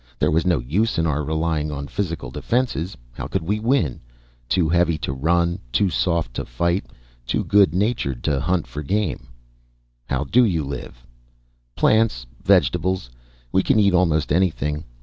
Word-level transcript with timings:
There 0.17 0.31
was 0.31 0.47
no 0.47 0.57
use 0.57 0.97
in 0.97 1.05
our 1.05 1.23
relying 1.23 1.71
on 1.71 1.87
physical 1.87 2.31
defenses. 2.31 2.97
How 3.11 3.27
could 3.27 3.43
we 3.43 3.59
win? 3.59 4.01
Too 4.49 4.67
heavy 4.67 4.97
to 4.97 5.13
run, 5.13 5.59
too 5.71 5.91
soft 5.91 6.33
to 6.33 6.43
fight, 6.45 6.87
too 7.27 7.43
good 7.43 7.75
natured 7.75 8.23
to 8.23 8.39
hunt 8.39 8.65
for 8.65 8.81
game" 8.81 9.27
"How 10.09 10.23
do 10.23 10.43
you 10.43 10.63
live?" 10.63 11.05
"Plants. 11.75 12.25
Vegetables. 12.41 13.11
We 13.51 13.61
can 13.61 13.77
eat 13.79 13.93
almost 13.93 14.31
anything. 14.33 14.85